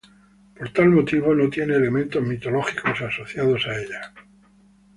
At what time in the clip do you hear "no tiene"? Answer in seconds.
1.35-1.75